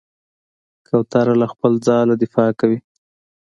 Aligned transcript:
کوتره 0.87 1.33
له 1.41 1.47
خپل 1.53 1.71
ځاله 1.87 2.13
دفاع 2.23 2.49
کوي. 2.59 2.79